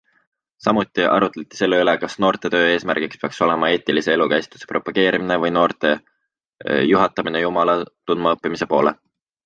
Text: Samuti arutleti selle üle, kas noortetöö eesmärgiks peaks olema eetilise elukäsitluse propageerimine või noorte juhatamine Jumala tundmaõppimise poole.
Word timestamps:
Samuti 0.67 1.03
arutleti 1.17 1.59
selle 1.59 1.81
üle, 1.83 1.93
kas 2.05 2.15
noortetöö 2.25 2.63
eesmärgiks 2.71 3.21
peaks 3.25 3.43
olema 3.49 3.71
eetilise 3.75 4.15
elukäsitluse 4.17 4.71
propageerimine 4.73 5.41
või 5.47 5.55
noorte 5.61 5.95
juhatamine 6.91 7.47
Jumala 7.49 7.81
tundmaõppimise 7.91 8.75
poole. 8.77 9.01